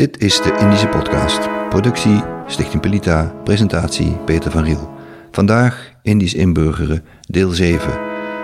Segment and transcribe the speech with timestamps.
[0.00, 1.48] Dit is de Indische Podcast.
[1.68, 4.90] Productie Stichting Pelita, presentatie Peter van Riel.
[5.30, 7.90] Vandaag Indisch inburgeren, deel 7.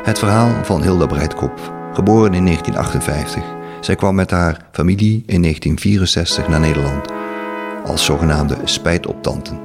[0.03, 3.45] Het verhaal van Hilda Breitkop, geboren in 1958.
[3.81, 7.11] Zij kwam met haar familie in 1964 naar Nederland
[7.85, 9.61] als zogenaamde spijtoptanten.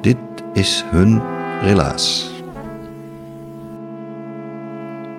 [0.00, 0.16] Dit
[0.52, 1.22] is hun
[1.62, 2.30] relaas.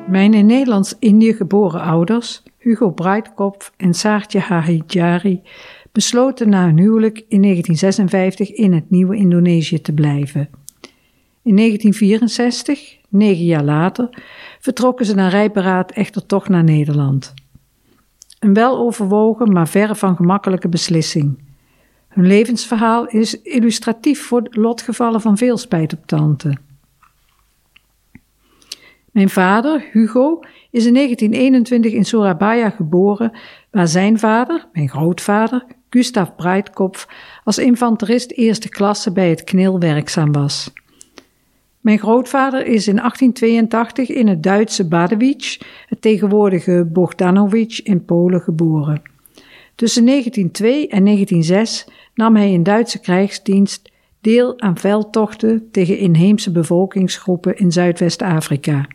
[0.08, 5.42] Mijn in Nederlands-Indië geboren ouders, Hugo Breitkopf en Saartje Hahijari,
[5.94, 10.50] besloten na hun huwelijk in 1956 in het nieuwe Indonesië te blijven.
[11.44, 14.10] In 1964, negen jaar later,
[14.60, 17.34] vertrokken ze naar rijberaad echter toch naar Nederland.
[18.40, 21.40] Een weloverwogen, maar verre van gemakkelijke beslissing.
[22.08, 26.60] Hun levensverhaal is illustratief voor lotgevallen van veel spijtoptanten.
[29.12, 30.40] Mijn vader, Hugo,
[30.72, 33.32] is in 1921 in Surabaya geboren,
[33.72, 37.08] waar zijn vader, mijn grootvader, Gustav Breitkopf,
[37.44, 40.72] als infanterist eerste klasse bij het KNIL werkzaam was.
[41.80, 49.02] Mijn grootvader is in 1882 in het Duitse Badewicz, het tegenwoordige Bogdanowicz in Polen, geboren.
[49.76, 57.58] Tussen 1902 en 1906 nam hij in Duitse krijgsdienst deel aan veldtochten tegen inheemse bevolkingsgroepen
[57.58, 58.88] in Zuidwest-Afrika.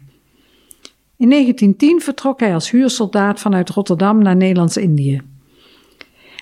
[1.17, 5.23] In 1910 vertrok hij als huursoldaat vanuit Rotterdam naar Nederlands-Indië.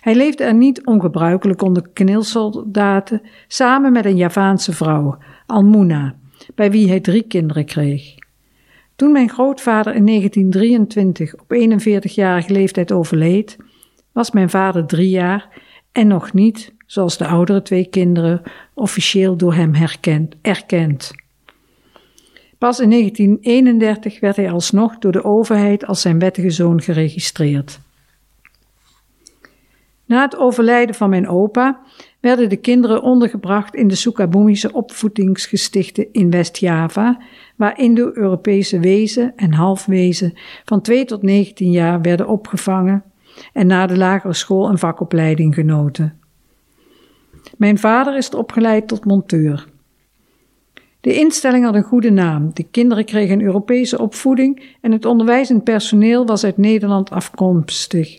[0.07, 6.17] Hij leefde er niet ongebruikelijk onder knilsoldaten samen met een Javaanse vrouw, Almuna,
[6.55, 8.15] bij wie hij drie kinderen kreeg.
[8.97, 13.57] Toen mijn grootvader in 1923 op 41-jarige leeftijd overleed,
[14.12, 15.62] was mijn vader drie jaar
[15.93, 18.43] en nog niet, zoals de oudere twee kinderen,
[18.75, 19.75] officieel door hem
[20.43, 21.11] erkend.
[22.59, 27.84] Pas in 1931 werd hij alsnog door de overheid als zijn wettige zoon geregistreerd.
[30.07, 31.81] Na het overlijden van mijn opa
[32.21, 37.21] werden de kinderen ondergebracht in de Sukabumische opvoedingsgestichten in West-Java,
[37.56, 43.05] waar Indo-Europese wezen en halfwezen van 2 tot 19 jaar werden opgevangen
[43.53, 46.21] en na de lagere school een vakopleiding genoten.
[47.56, 49.67] Mijn vader is opgeleid tot monteur.
[51.00, 55.65] De instelling had een goede naam, de kinderen kregen een Europese opvoeding en het onderwijzend
[55.65, 58.19] personeel was uit Nederland afkomstig.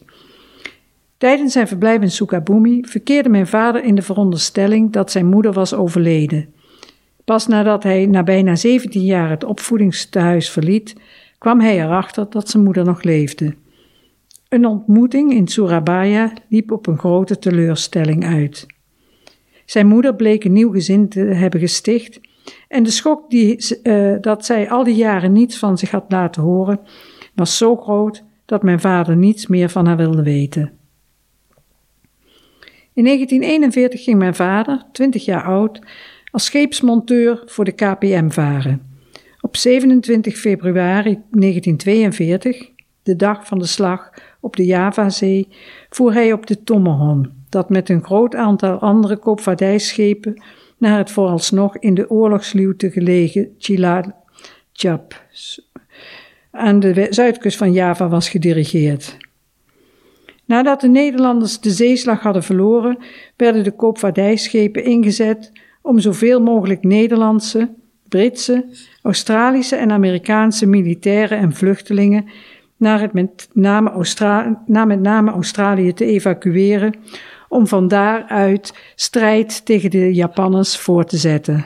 [1.18, 5.74] Tijdens zijn verblijf in Sukabumi verkeerde mijn vader in de veronderstelling dat zijn moeder was
[5.74, 6.54] overleden.
[7.26, 10.96] Pas nadat hij na bijna 17 jaar het opvoedingstehuis verliet,
[11.38, 13.56] kwam hij erachter dat zijn moeder nog leefde.
[14.50, 18.66] Een ontmoeting in Surabaya liep op een grote teleurstelling uit.
[19.66, 22.20] Zijn moeder bleek een nieuw gezin te hebben gesticht
[22.68, 26.42] en de schok die, uh, dat zij al die jaren niets van zich had laten
[26.42, 26.80] horen,
[27.36, 30.77] was zo groot dat mijn vader niets meer van haar wilde weten.
[32.98, 35.80] In 1941 ging mijn vader, 20 jaar oud,
[36.32, 38.82] als scheepsmonteur voor de KPM varen.
[39.42, 42.70] Op 27 februari 1942,
[43.04, 44.10] de dag van de slag
[44.40, 45.48] op de Javazee,
[45.90, 50.44] voer hij op de Tommehon, dat met een groot aantal andere koopvaardijschepen
[50.78, 55.26] naar het vooralsnog in de oorlogsluwte gelegen Cilacap
[56.52, 59.27] aan de zuidkust van Java was gedirigeerd.
[60.48, 62.98] Nadat de Nederlanders de zeeslag hadden verloren,
[63.36, 67.70] werden de koopvaardijschepen ingezet om zoveel mogelijk Nederlandse,
[68.08, 68.66] Britse,
[69.02, 72.26] Australische en Amerikaanse militairen en vluchtelingen
[72.78, 76.94] naar, het met, naar met name Australië te evacueren,
[77.50, 81.66] om van daaruit strijd tegen de Japanners voor te zetten.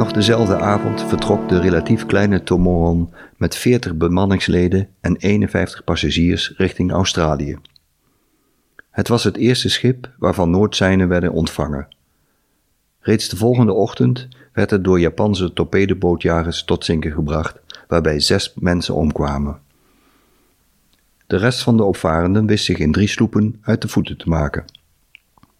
[0.00, 6.92] Nog dezelfde avond vertrok de relatief kleine Tomoron met 40 bemanningsleden en 51 passagiers richting
[6.92, 7.58] Australië.
[8.90, 11.88] Het was het eerste schip waarvan Noordzijnen werden ontvangen.
[13.00, 18.94] Reeds de volgende ochtend werd het door Japanse torpedobootjagers tot zinken gebracht, waarbij zes mensen
[18.94, 19.58] omkwamen.
[21.26, 24.64] De rest van de opvarenden wist zich in drie sloepen uit de voeten te maken.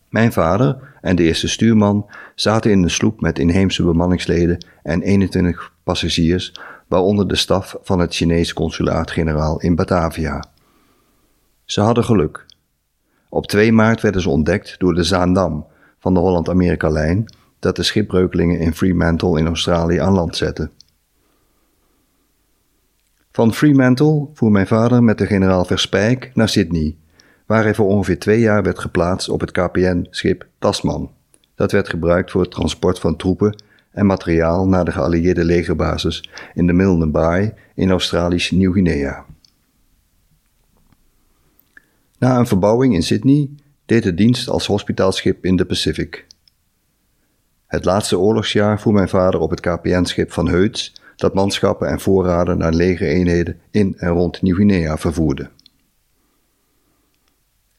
[0.09, 5.73] Mijn vader en de eerste stuurman zaten in een sloep met inheemse bemanningsleden en 21
[5.83, 6.55] passagiers,
[6.89, 10.45] waaronder de staf van het Chinese consulaat-generaal in Batavia.
[11.65, 12.47] Ze hadden geluk.
[13.29, 15.67] Op 2 maart werden ze ontdekt door de Zaandam
[15.99, 17.25] van de Holland-Amerika-lijn,
[17.59, 20.71] dat de schipbreukelingen in Fremantle in Australië aan land zette.
[23.33, 26.97] Van Fremantle voer mijn vader met de generaal Verspijk naar Sydney,
[27.51, 31.11] waar hij voor ongeveer twee jaar werd geplaatst op het KPN-schip Tasman.
[31.55, 36.67] Dat werd gebruikt voor het transport van troepen en materiaal naar de geallieerde legerbasis in
[36.67, 39.25] de Milne Bay in Australisch Nieuw-Guinea.
[42.19, 43.51] Na een verbouwing in Sydney
[43.87, 46.27] deed het dienst als hospitaalschip in de Pacific.
[47.67, 52.59] Het laatste oorlogsjaar voer mijn vader op het KPN-schip van Heuts, dat manschappen en voorraden
[52.59, 55.51] naar legereenheden in en rond Nieuw-Guinea vervoerde.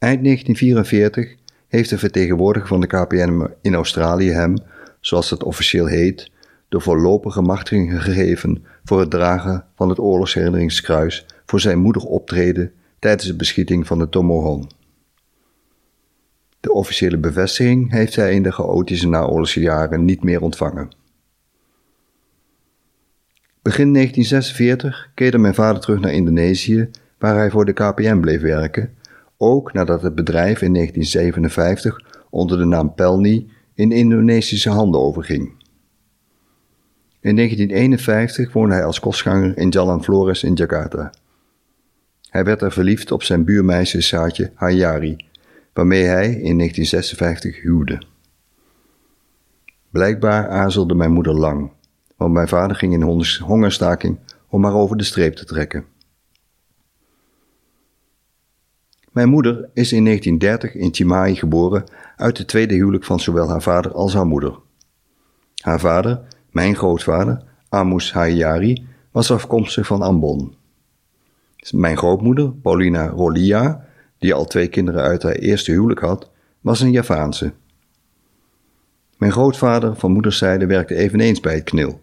[0.01, 1.35] Eind 1944
[1.67, 4.55] heeft de vertegenwoordiger van de KPN in Australië hem,
[4.99, 6.31] zoals het officieel heet,
[6.69, 13.25] de voorlopige machtiging gegeven voor het dragen van het oorlogsherinneringskruis voor zijn moedig optreden tijdens
[13.25, 14.69] de beschieting van de Tomohon.
[16.59, 20.89] De officiële bevestiging heeft hij in de chaotische naoorlogse jaren niet meer ontvangen.
[23.61, 28.99] Begin 1946 keerde mijn vader terug naar Indonesië, waar hij voor de KPN bleef werken,
[29.41, 35.59] ook nadat het bedrijf in 1957 onder de naam Pelni in Indonesische handen overging.
[37.19, 41.13] In 1951 woonde hij als kostganger in Jalan Flores in Jakarta.
[42.29, 45.25] Hij werd er verliefd op zijn buurmeisje Saatje Hayari,
[45.73, 48.01] waarmee hij in 1956 huwde.
[49.89, 51.71] Blijkbaar aarzelde mijn moeder lang,
[52.15, 55.85] want mijn vader ging in hongerstaking om haar over de streep te trekken.
[59.11, 61.83] Mijn moeder is in 1930 in Chimai geboren
[62.15, 64.59] uit het tweede huwelijk van zowel haar vader als haar moeder.
[65.61, 70.55] Haar vader, mijn grootvader, Amus Hayari, was afkomstig van Ambon.
[71.71, 73.85] Mijn grootmoeder, Paulina Rolia,
[74.17, 76.29] die al twee kinderen uit haar eerste huwelijk had,
[76.61, 77.53] was een Javaanse.
[79.17, 82.01] Mijn grootvader van moederszijde werkte eveneens bij het KNIL.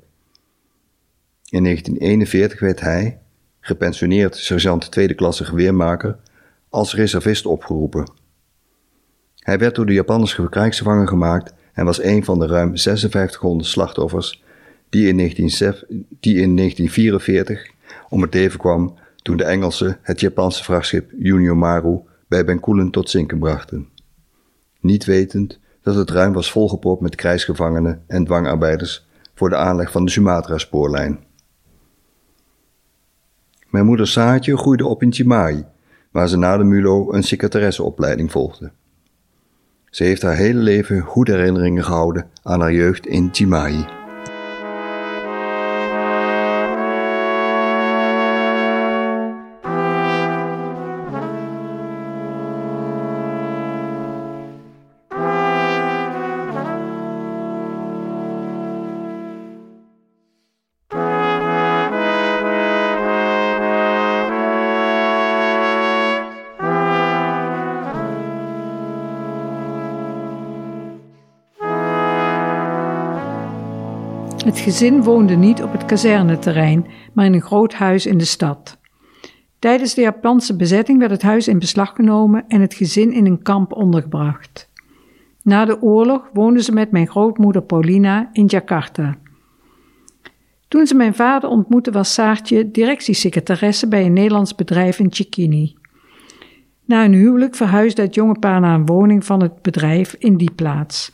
[1.50, 3.20] In 1941 werd hij,
[3.60, 6.18] gepensioneerd sergeant tweede klasse geweermaker,
[6.68, 8.10] als reservist opgeroepen.
[9.38, 14.42] Hij werd door de Japanners krijgsgevangen gemaakt en was een van de ruim 5600 slachtoffers
[14.88, 17.70] die in, 1944
[18.08, 21.12] om het leven kwam toen de Engelsen het Japanse vrachtschip
[21.54, 23.88] Maru bij Bencoolen tot zinken brachten.
[24.80, 30.04] Niet wetend dat het ruim was volgepropt met krijgsgevangenen en dwangarbeiders voor de aanleg van
[30.04, 31.26] de Sumatra-spoorlijn.
[33.70, 35.64] Mijn moeder Saatje groeide op in Chimai,
[36.10, 38.70] waar ze na de MULO een secretaresseopleiding volgde.
[39.90, 43.97] Ze heeft haar hele leven goede herinneringen gehouden aan haar jeugd in Chimai.
[74.48, 78.78] Het gezin woonde niet op het kazerneterrein, maar in een groot huis in de stad.
[79.58, 83.42] Tijdens de Japanse bezetting werd het huis in beslag genomen en het gezin in een
[83.42, 84.70] kamp ondergebracht.
[85.42, 89.18] Na de oorlog woonden ze met mijn grootmoeder Paulina in Jakarta.
[90.68, 95.76] Toen ze mijn vader ontmoette was Saartje directiesecretaresse bij een Nederlands bedrijf in Chikini.
[96.84, 100.52] Na een huwelijk verhuisde het jonge paar naar een woning van het bedrijf in die
[100.52, 101.10] plaats.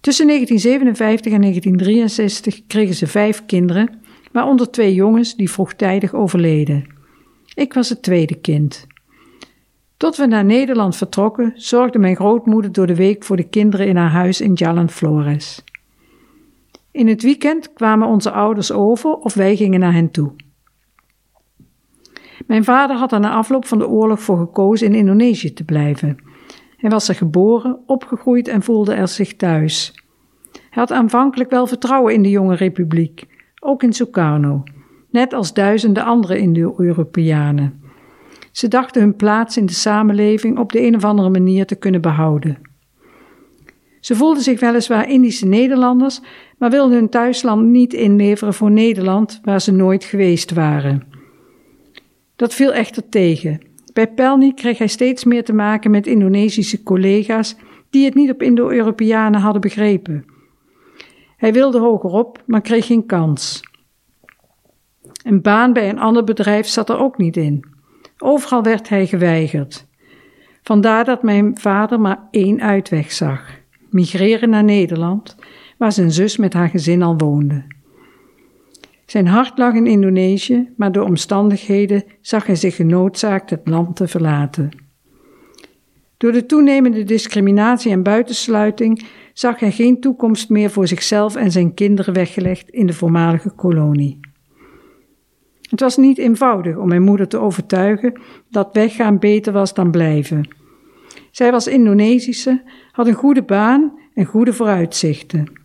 [0.00, 4.00] Tussen 1957 en 1963 kregen ze vijf kinderen,
[4.32, 6.86] waaronder twee jongens die vroegtijdig overleden.
[7.54, 8.86] Ik was het tweede kind.
[9.96, 13.96] Tot we naar Nederland vertrokken, zorgde mijn grootmoeder door de week voor de kinderen in
[13.96, 15.64] haar huis in Jalan Flores.
[16.90, 20.32] In het weekend kwamen onze ouders over of wij gingen naar hen toe.
[22.46, 26.29] Mijn vader had er na afloop van de oorlog voor gekozen in Indonesië te blijven.
[26.80, 29.92] Hij was er geboren, opgegroeid en voelde er zich thuis.
[30.52, 33.26] Hij had aanvankelijk wel vertrouwen in de jonge republiek,
[33.58, 34.62] ook in Sukarno,
[35.10, 37.82] net als duizenden andere Indo-Europeanen.
[38.52, 42.00] Ze dachten hun plaats in de samenleving op de een of andere manier te kunnen
[42.00, 42.58] behouden.
[44.00, 46.20] Ze voelden zich weliswaar Indische Nederlanders,
[46.58, 51.02] maar wilden hun thuisland niet inleveren voor Nederland, waar ze nooit geweest waren.
[52.36, 53.60] Dat viel echter tegen.
[54.00, 57.56] Bij Pelny kreeg hij steeds meer te maken met Indonesische collega's
[57.90, 60.24] die het niet op Indo-Europeanen hadden begrepen.
[61.36, 63.60] Hij wilde hogerop, maar kreeg geen kans.
[65.24, 67.64] Een baan bij een ander bedrijf zat er ook niet in.
[68.18, 69.86] Overal werd hij geweigerd.
[70.62, 73.50] Vandaar dat mijn vader maar één uitweg zag:
[73.90, 75.36] migreren naar Nederland,
[75.78, 77.64] waar zijn zus met haar gezin al woonde.
[79.10, 84.08] Zijn hart lag in Indonesië, maar door omstandigheden zag hij zich genoodzaakt het land te
[84.08, 84.70] verlaten.
[86.16, 91.74] Door de toenemende discriminatie en buitensluiting zag hij geen toekomst meer voor zichzelf en zijn
[91.74, 94.20] kinderen weggelegd in de voormalige kolonie.
[95.70, 100.48] Het was niet eenvoudig om mijn moeder te overtuigen dat weggaan beter was dan blijven.
[101.30, 102.62] Zij was Indonesische,
[102.92, 105.59] had een goede baan en goede vooruitzichten.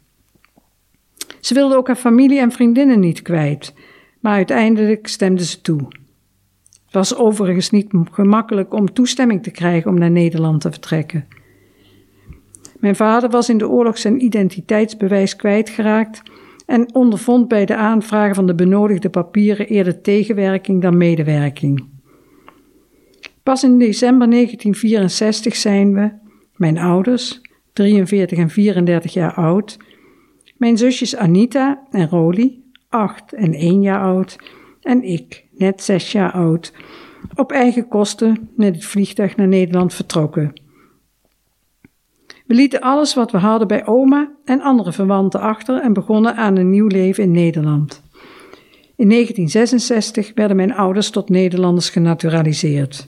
[1.40, 3.74] Ze wilde ook haar familie en vriendinnen niet kwijt,
[4.20, 5.88] maar uiteindelijk stemde ze toe.
[6.86, 11.28] Het was overigens niet gemakkelijk om toestemming te krijgen om naar Nederland te vertrekken.
[12.80, 16.22] Mijn vader was in de oorlog zijn identiteitsbewijs kwijtgeraakt
[16.66, 21.86] en ondervond bij de aanvragen van de benodigde papieren eerder tegenwerking dan medewerking.
[23.44, 26.12] Pas in december 1964 zijn we,
[26.56, 27.42] mijn ouders,
[27.74, 29.78] 43 en 34 jaar oud,
[30.58, 34.38] mijn zusjes Anita en Roli, 8 en 1 jaar oud,
[34.82, 36.74] en ik, net 6 jaar oud,
[37.36, 40.54] op eigen kosten met het vliegtuig naar Nederland vertrokken.
[42.46, 46.58] We lieten alles wat we hadden bij oma en andere verwanten achter en begonnen aan
[46.58, 48.04] een nieuw leven in Nederland.
[48.96, 53.08] In 1966 werden mijn ouders tot Nederlanders genaturaliseerd.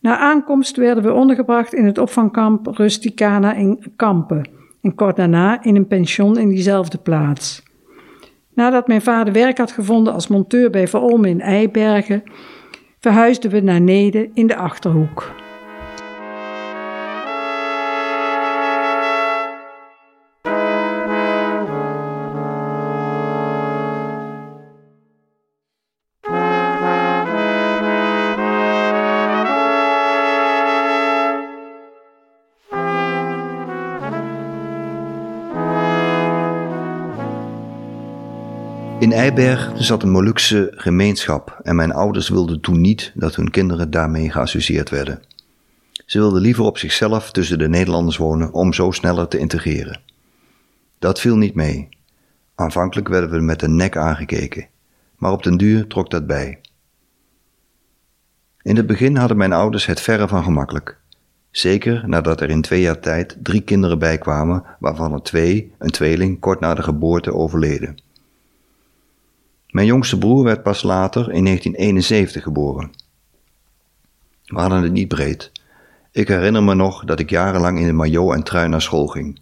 [0.00, 4.48] Na aankomst werden we ondergebracht in het opvangkamp Rusticana in Kampen
[4.86, 7.62] en kort daarna in een pension in diezelfde plaats.
[8.54, 12.22] Nadat mijn vader werk had gevonden als monteur bij Verolmen in Eibergen,
[13.00, 15.34] verhuisden we naar Nede in de Achterhoek.
[39.06, 43.90] In Eiberg zat een Molukse gemeenschap en mijn ouders wilden toen niet dat hun kinderen
[43.90, 45.22] daarmee geassocieerd werden.
[46.06, 50.00] Ze wilden liever op zichzelf tussen de Nederlanders wonen om zo sneller te integreren.
[50.98, 51.88] Dat viel niet mee.
[52.54, 54.66] Aanvankelijk werden we met de nek aangekeken,
[55.16, 56.60] maar op den duur trok dat bij.
[58.62, 60.98] In het begin hadden mijn ouders het verre van gemakkelijk.
[61.50, 66.40] Zeker nadat er in twee jaar tijd drie kinderen bijkwamen, waarvan er twee, een tweeling,
[66.40, 68.04] kort na de geboorte overleden.
[69.76, 72.90] Mijn jongste broer werd pas later in 1971 geboren.
[74.44, 75.52] We hadden het niet breed.
[76.12, 79.40] Ik herinner me nog dat ik jarenlang in de maillot en trui naar school ging.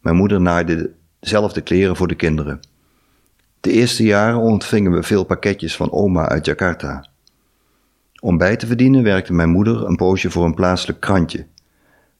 [0.00, 0.90] Mijn moeder naaide
[1.20, 2.60] dezelfde kleren voor de kinderen.
[3.60, 7.06] De eerste jaren ontvingen we veel pakketjes van oma uit Jakarta.
[8.20, 11.46] Om bij te verdienen werkte mijn moeder een poosje voor een plaatselijk krantje.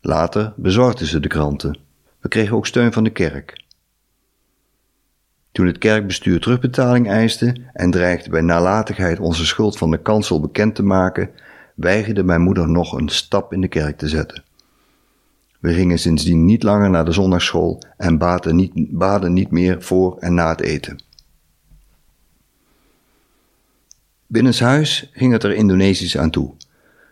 [0.01, 1.79] Later bezorgde ze de kranten.
[2.21, 3.64] We kregen ook steun van de kerk.
[5.55, 10.75] Toen het kerkbestuur terugbetaling eiste en dreigde bij nalatigheid onze schuld van de kansel bekend
[10.75, 11.31] te maken,
[11.75, 14.45] weigerde mijn moeder nog een stap in de kerk te zetten.
[15.61, 20.19] We gingen sindsdien niet langer naar de zondagsschool en baden niet, baden niet meer voor
[20.19, 21.03] en na het eten.
[24.27, 26.55] Binnenshuis ging het er Indonesisch aan toe.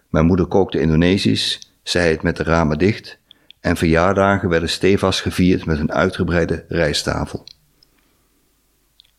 [0.09, 3.19] Mijn moeder kookte Indonesisch, zei het met de ramen dicht
[3.61, 7.45] en verjaardagen werden stevast gevierd met een uitgebreide rijsttafel.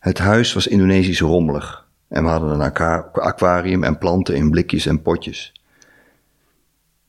[0.04, 2.72] Het huis was Indonesisch rommelig en we hadden een
[3.12, 5.52] aquarium en planten in blikjes en potjes.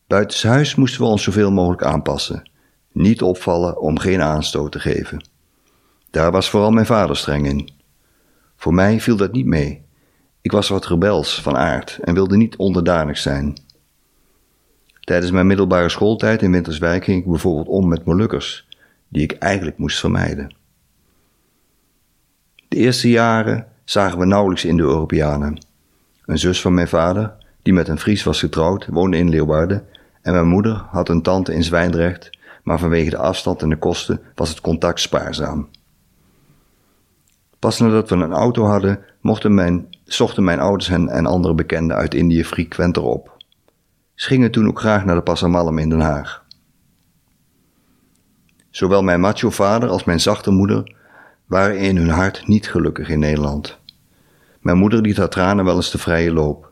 [0.07, 2.49] Buitenshuis moesten we ons zoveel mogelijk aanpassen,
[2.91, 5.27] niet opvallen om geen aanstoot te geven.
[6.09, 7.69] Daar was vooral mijn vader streng in.
[8.55, 9.85] Voor mij viel dat niet mee.
[10.41, 13.57] Ik was wat rebels van aard en wilde niet onderdanig zijn.
[14.99, 18.67] Tijdens mijn middelbare schooltijd in Winterswijk ging ik bijvoorbeeld om met Molukkers,
[19.07, 20.63] die ik eigenlijk moest vermijden.
[22.75, 25.65] De eerste jaren zagen we nauwelijks Indo-Europeanen.
[26.25, 29.87] Een zus van mijn vader, die met een Fries was getrouwd, woonde in Leeuwarden
[30.21, 32.29] en mijn moeder had een tante in Zwijndrecht,
[32.63, 35.69] maar vanwege de afstand en de kosten was het contact spaarzaam.
[37.59, 41.97] Pas nadat we een auto hadden, mochten mijn, zochten mijn ouders hen en andere bekenden
[41.97, 43.37] uit Indië frequenter op.
[44.15, 46.43] Ze gingen toen ook graag naar de Passamalm in Den Haag.
[48.69, 50.94] Zowel mijn macho vader als mijn zachte moeder
[51.45, 53.77] waren in hun hart niet gelukkig in Nederland.
[54.59, 56.71] Mijn moeder liet haar tranen wel eens de vrije loop.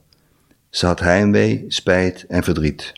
[0.70, 2.94] Ze had heimwee, spijt en verdriet.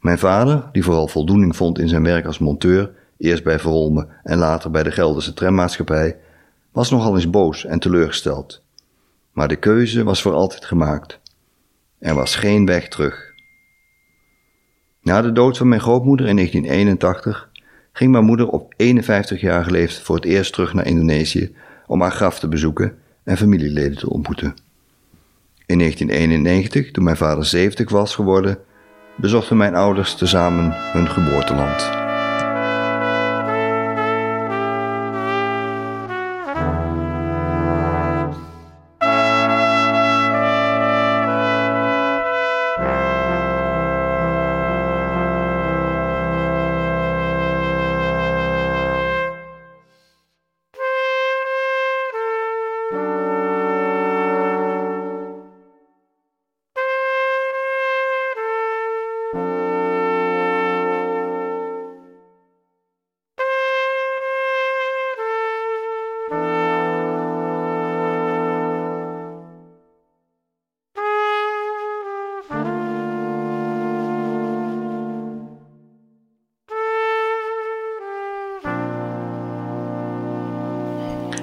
[0.00, 4.38] Mijn vader, die vooral voldoening vond in zijn werk als monteur, eerst bij Verolme en
[4.38, 6.16] later bij de Gelderse trammaatschappij,
[6.72, 8.62] was nogal eens boos en teleurgesteld.
[9.32, 11.20] Maar de keuze was voor altijd gemaakt.
[11.98, 13.32] Er was geen weg terug.
[15.02, 17.50] Na de dood van mijn grootmoeder in 1981
[17.92, 21.54] ging mijn moeder op 51-jarige leeftijd voor het eerst terug naar Indonesië
[21.86, 24.54] om haar graf te bezoeken en familieleden te ontmoeten.
[25.66, 28.58] In 1991, toen mijn vader 70 was geworden,
[29.16, 32.01] bezochten mijn ouders tezamen hun geboorteland.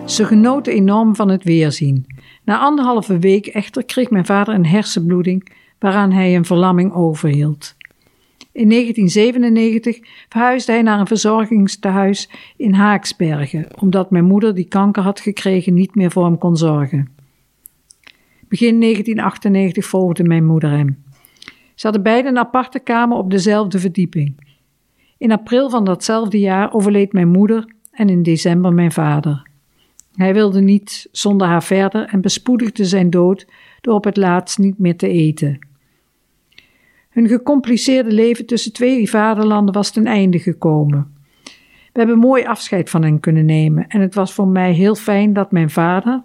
[0.09, 2.05] Ze genoten enorm van het weerzien.
[2.43, 7.75] Na anderhalve week echter kreeg mijn vader een hersenbloeding waaraan hij een verlamming overhield.
[8.51, 9.99] In 1997
[10.29, 15.95] verhuisde hij naar een verzorgingstehuis in Haaksbergen, omdat mijn moeder, die kanker had gekregen, niet
[15.95, 17.09] meer voor hem kon zorgen.
[18.47, 21.03] Begin 1998 volgde mijn moeder hem.
[21.75, 24.35] Ze hadden beide een aparte kamer op dezelfde verdieping.
[25.17, 29.48] In april van datzelfde jaar overleed mijn moeder en in december mijn vader.
[30.19, 33.47] Hij wilde niet zonder haar verder en bespoedigde zijn dood
[33.81, 35.67] door op het laatst niet meer te eten.
[37.09, 41.13] Hun gecompliceerde leven tussen twee vaderlanden was ten einde gekomen.
[41.93, 45.33] We hebben mooi afscheid van hen kunnen nemen en het was voor mij heel fijn
[45.33, 46.23] dat mijn vader,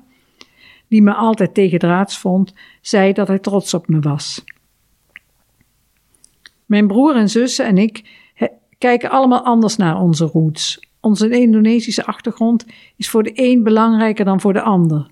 [0.88, 4.44] die me altijd tegendraads vond, zei dat hij trots op me was.
[6.66, 8.10] Mijn broer en zussen en ik
[8.78, 14.40] kijken allemaal anders naar onze roots, onze Indonesische achtergrond is voor de een belangrijker dan
[14.40, 15.10] voor de ander.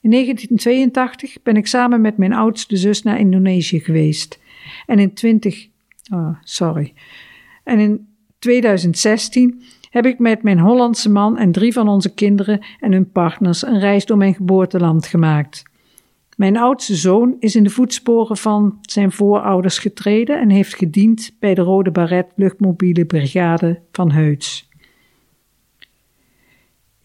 [0.00, 4.40] In 1982 ben ik samen met mijn oudste zus naar Indonesië geweest.
[4.86, 5.68] En in 20,
[6.12, 6.92] oh, sorry.
[7.64, 12.92] En in 2016 heb ik met mijn Hollandse man en drie van onze kinderen en
[12.92, 15.62] hun partners een reis door mijn geboorteland gemaakt.
[16.36, 21.54] Mijn oudste zoon is in de voetsporen van zijn voorouders getreden en heeft gediend bij
[21.54, 24.67] de Rode Baret Luchtmobiele Brigade van Heuts.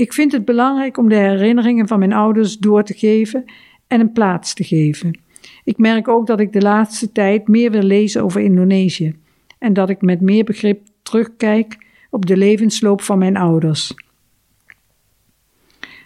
[0.04, 3.46] Ik vind het belangrijk om de herinneringen van mijn ouders door te geven
[3.88, 5.20] en een plaats te geven.
[5.64, 9.16] Ik merk ook dat ik de laatste tijd meer wil lezen over Indonesië
[9.60, 11.78] en dat ik met meer begrip terugkijk
[12.10, 13.94] op de levensloop van mijn ouders.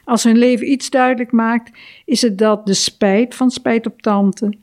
[0.03, 1.71] Als hun leven iets duidelijk maakt,
[2.05, 4.53] is het dat de spijt van spijt op tante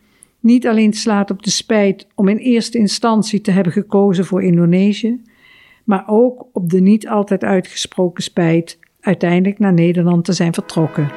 [0.40, 5.22] niet alleen slaat op de spijt om in eerste instantie te hebben gekozen voor Indonesië,
[5.84, 11.10] maar ook op de niet altijd uitgesproken spijt uiteindelijk naar Nederland te zijn vertrokken.